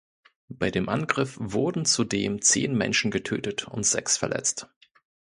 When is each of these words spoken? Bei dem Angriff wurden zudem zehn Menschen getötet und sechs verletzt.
Bei 0.49 0.71
dem 0.71 0.89
Angriff 0.89 1.37
wurden 1.39 1.85
zudem 1.85 2.41
zehn 2.41 2.75
Menschen 2.75 3.11
getötet 3.11 3.67
und 3.67 3.85
sechs 3.85 4.17
verletzt. 4.17 4.67